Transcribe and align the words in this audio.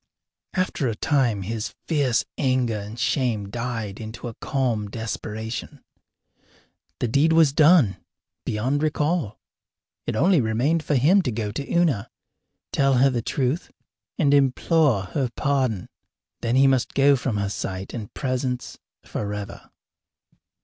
After 0.55 0.87
a 0.87 0.95
time 0.95 1.43
his 1.43 1.75
fierce 1.87 2.25
anger 2.35 2.79
and 2.79 2.97
shame 2.99 3.51
died 3.51 3.99
into 4.01 4.27
a 4.27 4.33
calm 4.33 4.89
desperation. 4.89 5.83
The 6.99 7.07
deed 7.07 7.31
was 7.33 7.53
done 7.53 7.97
beyond 8.43 8.81
recall. 8.81 9.37
It 10.07 10.15
only 10.15 10.41
remained 10.41 10.81
for 10.83 10.95
him 10.95 11.21
to 11.21 11.31
go 11.31 11.51
to 11.51 11.71
Una, 11.71 12.09
tell 12.71 12.95
her 12.95 13.11
the 13.11 13.21
truth, 13.21 13.69
and 14.17 14.33
implore 14.33 15.03
her 15.03 15.29
pardon. 15.35 15.87
Then 16.41 16.55
he 16.55 16.65
must 16.65 16.95
go 16.95 17.15
from 17.15 17.37
her 17.37 17.49
sight 17.49 17.93
and 17.93 18.11
presence 18.15 18.79
forever. 19.03 19.69